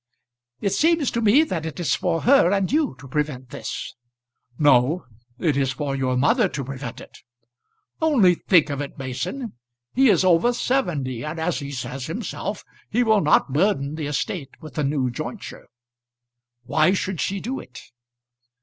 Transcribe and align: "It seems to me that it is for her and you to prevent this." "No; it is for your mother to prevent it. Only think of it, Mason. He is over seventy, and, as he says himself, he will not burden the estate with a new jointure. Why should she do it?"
"It 0.61 0.73
seems 0.73 1.11
to 1.11 1.21
me 1.21 1.43
that 1.43 1.63
it 1.63 1.79
is 1.79 1.93
for 1.93 2.21
her 2.21 2.51
and 2.51 2.71
you 2.71 2.95
to 2.97 3.07
prevent 3.07 3.51
this." 3.51 3.93
"No; 4.57 5.05
it 5.37 5.55
is 5.55 5.73
for 5.73 5.95
your 5.95 6.17
mother 6.17 6.49
to 6.49 6.63
prevent 6.63 6.99
it. 6.99 7.19
Only 8.01 8.33
think 8.33 8.71
of 8.71 8.81
it, 8.81 8.97
Mason. 8.97 9.53
He 9.93 10.09
is 10.09 10.25
over 10.25 10.53
seventy, 10.53 11.23
and, 11.23 11.39
as 11.39 11.59
he 11.59 11.69
says 11.71 12.07
himself, 12.07 12.63
he 12.89 13.03
will 13.03 13.21
not 13.21 13.53
burden 13.53 13.93
the 13.93 14.07
estate 14.07 14.49
with 14.59 14.75
a 14.79 14.83
new 14.83 15.11
jointure. 15.11 15.67
Why 16.63 16.93
should 16.93 17.21
she 17.21 17.39
do 17.39 17.59
it?" 17.59 17.79